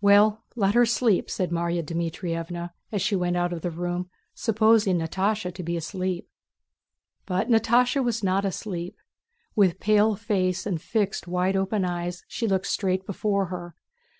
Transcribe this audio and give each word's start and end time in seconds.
"Well, 0.00 0.42
let 0.56 0.74
her 0.74 0.84
sleep," 0.84 1.30
said 1.30 1.50
Márya 1.52 1.84
Dmítrievna 1.84 2.72
as 2.90 3.00
she 3.00 3.14
went 3.14 3.36
out 3.36 3.52
of 3.52 3.62
the 3.62 3.70
room 3.70 4.10
supposing 4.34 4.98
Natásha 4.98 5.54
to 5.54 5.62
be 5.62 5.76
asleep. 5.76 6.28
But 7.26 7.48
Natásha 7.48 8.02
was 8.02 8.24
not 8.24 8.44
asleep; 8.44 8.98
with 9.54 9.78
pale 9.78 10.16
face 10.16 10.66
and 10.66 10.82
fixed 10.82 11.28
wide 11.28 11.54
open 11.54 11.84
eyes 11.84 12.24
she 12.26 12.48
looked 12.48 12.66
straight 12.66 13.06
before 13.06 13.44
her. 13.54 13.76